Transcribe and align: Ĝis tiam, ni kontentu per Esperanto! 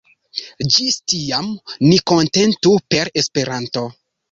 Ĝis 0.75 0.97
tiam, 1.13 1.51
ni 1.85 1.93
kontentu 2.13 2.75
per 2.95 3.15
Esperanto! 3.25 3.89